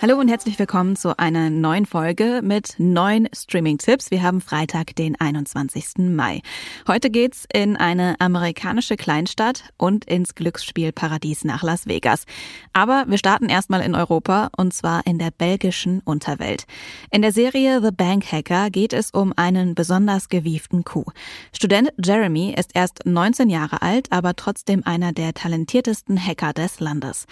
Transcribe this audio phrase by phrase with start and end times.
[0.00, 4.12] Hallo und herzlich willkommen zu einer neuen Folge mit neuen Streaming-Tipps.
[4.12, 6.14] Wir haben Freitag, den 21.
[6.14, 6.40] Mai.
[6.86, 12.26] Heute geht's in eine amerikanische Kleinstadt und ins Glücksspielparadies nach Las Vegas.
[12.72, 16.66] Aber wir starten erstmal in Europa und zwar in der belgischen Unterwelt.
[17.10, 21.12] In der Serie The Bank Hacker geht es um einen besonders gewieften Coup.
[21.52, 27.26] Student Jeremy ist erst 19 Jahre alt, aber trotzdem einer der talentiertesten Hacker des Landes.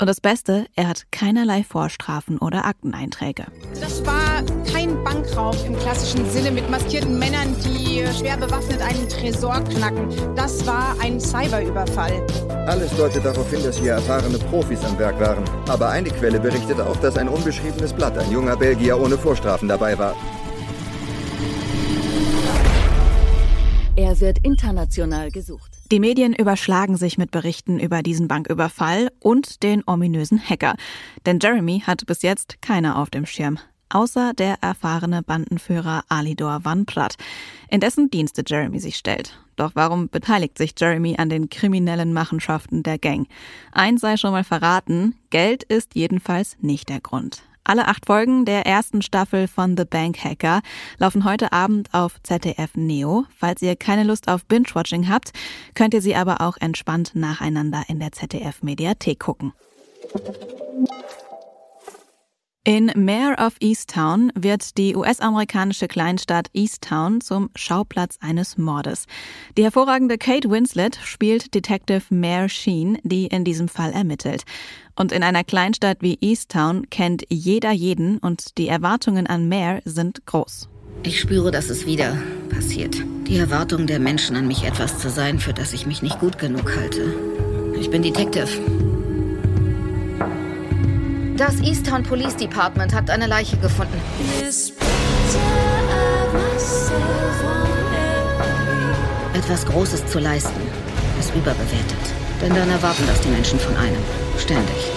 [0.00, 3.46] Und das Beste, er hat keinerlei Vorstrafen oder Akteneinträge.
[3.80, 9.60] Das war kein Bankraub im klassischen Sinne mit maskierten Männern, die schwer bewaffnet einen Tresor
[9.64, 10.08] knacken.
[10.36, 12.24] Das war ein Cyberüberfall.
[12.68, 15.42] Alles deutet darauf hin, dass hier erfahrene Profis am Werk waren.
[15.68, 19.98] Aber eine Quelle berichtet auch, dass ein unbeschriebenes Blatt, ein junger Belgier ohne Vorstrafen dabei
[19.98, 20.14] war.
[23.96, 25.77] Er wird international gesucht.
[25.90, 30.74] Die Medien überschlagen sich mit Berichten über diesen Banküberfall und den ominösen Hacker.
[31.24, 33.58] Denn Jeremy hat bis jetzt keiner auf dem Schirm.
[33.88, 37.14] Außer der erfahrene Bandenführer Alidor Van Pratt,
[37.70, 39.38] in dessen Dienste Jeremy sich stellt.
[39.56, 43.26] Doch warum beteiligt sich Jeremy an den kriminellen Machenschaften der Gang?
[43.72, 47.42] Eins sei schon mal verraten, Geld ist jedenfalls nicht der Grund.
[47.68, 50.62] Alle acht Folgen der ersten Staffel von The Bank Hacker
[50.96, 53.26] laufen heute Abend auf ZDF Neo.
[53.36, 55.32] Falls ihr keine Lust auf Binge-Watching habt,
[55.74, 59.52] könnt ihr sie aber auch entspannt nacheinander in der ZDF Mediathek gucken.
[62.68, 69.06] In Mayor of Easttown wird die US-amerikanische Kleinstadt Easttown zum Schauplatz eines Mordes.
[69.56, 74.42] Die hervorragende Kate Winslet spielt Detective Mayor Sheen, die in diesem Fall ermittelt.
[74.96, 80.26] Und in einer Kleinstadt wie Easttown kennt jeder jeden und die Erwartungen an Mayor sind
[80.26, 80.68] groß.
[81.04, 82.18] Ich spüre, dass es wieder
[82.50, 82.98] passiert.
[83.28, 86.38] Die Erwartung der Menschen an mich etwas zu sein, für das ich mich nicht gut
[86.38, 87.14] genug halte.
[87.80, 88.46] Ich bin Detective.
[91.38, 94.00] Das Easttown Police Department hat eine Leiche gefunden.
[99.34, 100.60] Etwas Großes zu leisten,
[101.20, 102.12] ist überbewertet.
[102.42, 104.02] Denn dann erwarten das die Menschen von einem.
[104.36, 104.90] Ständig.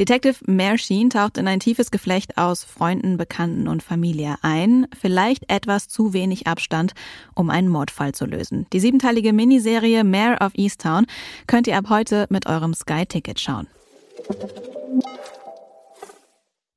[0.00, 4.88] Detective Mare Sheen taucht in ein tiefes Geflecht aus Freunden, Bekannten und Familie ein.
[5.00, 6.92] Vielleicht etwas zu wenig Abstand,
[7.36, 8.66] um einen Mordfall zu lösen.
[8.72, 11.06] Die siebenteilige Miniserie Mare of Easttown
[11.46, 13.68] könnt ihr ab heute mit eurem Sky-Ticket schauen.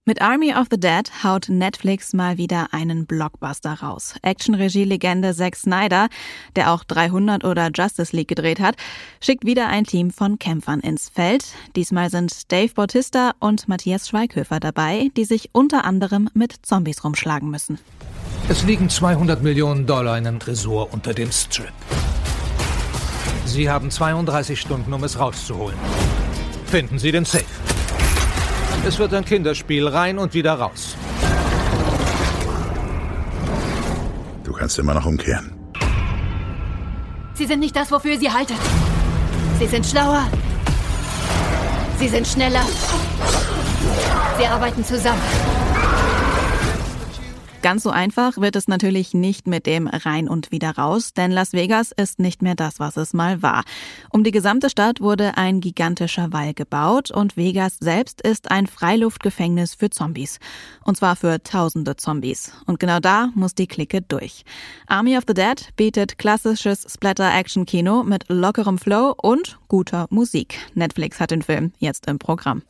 [0.08, 4.14] Mit Army of the Dead haut Netflix mal wieder einen Blockbuster raus.
[4.22, 6.10] Action-Regie-Legende Zack Snyder,
[6.56, 8.76] der auch 300 oder Justice League gedreht hat,
[9.20, 11.46] schickt wieder ein Team von Kämpfern ins Feld.
[11.76, 17.50] Diesmal sind Dave Bautista und Matthias Schweighöfer dabei, die sich unter anderem mit Zombies rumschlagen
[17.50, 17.80] müssen.
[18.48, 21.74] Es liegen 200 Millionen Dollar in einem Tresor unter dem Strip.
[23.48, 25.80] Sie haben 32 Stunden, um es rauszuholen.
[26.68, 27.44] Finden Sie den Safe.
[28.84, 30.96] Es wird ein Kinderspiel rein und wieder raus.
[34.44, 35.54] Du kannst immer noch umkehren.
[37.34, 38.58] Sie sind nicht das, wofür ihr sie haltet.
[39.60, 40.24] Sie sind schlauer.
[42.00, 42.64] Sie sind schneller.
[44.38, 45.22] Sie arbeiten zusammen.
[47.66, 51.52] Ganz so einfach wird es natürlich nicht mit dem rein und wieder raus, denn Las
[51.54, 53.64] Vegas ist nicht mehr das, was es mal war.
[54.12, 59.74] Um die gesamte Stadt wurde ein gigantischer Wall gebaut und Vegas selbst ist ein Freiluftgefängnis
[59.74, 60.38] für Zombies.
[60.84, 62.52] Und zwar für tausende Zombies.
[62.68, 64.46] Und genau da muss die Clique durch.
[64.86, 70.60] Army of the Dead bietet klassisches Splatter-Action-Kino mit lockerem Flow und guter Musik.
[70.76, 72.62] Netflix hat den Film jetzt im Programm.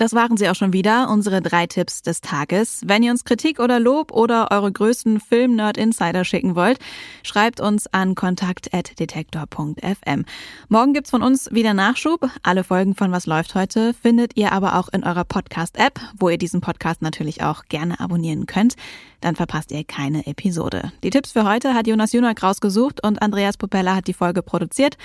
[0.00, 2.80] Das waren sie auch schon wieder, unsere drei Tipps des Tages.
[2.86, 6.78] Wenn ihr uns Kritik oder Lob oder eure größten Film-Nerd-Insider schicken wollt,
[7.22, 10.24] schreibt uns an kontakt.detektor.fm.
[10.70, 12.30] Morgen gibt's von uns wieder Nachschub.
[12.42, 16.38] Alle Folgen von Was läuft heute findet ihr aber auch in eurer Podcast-App, wo ihr
[16.38, 18.76] diesen Podcast natürlich auch gerne abonnieren könnt.
[19.20, 20.92] Dann verpasst ihr keine Episode.
[21.04, 24.96] Die Tipps für heute hat Jonas Junak rausgesucht und Andreas Popella hat die Folge produziert.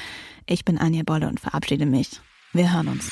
[0.46, 2.22] Ich bin Anja Bolle und verabschiede mich.
[2.54, 3.12] Wir hören uns.